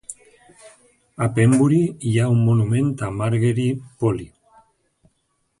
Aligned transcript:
A 1.25 1.27
Pembury 1.35 1.81
hi 2.11 2.15
ha 2.23 2.31
un 2.37 2.41
monument 2.47 2.91
a 3.09 3.13
Margery 3.21 3.69
Polly. 4.05 4.29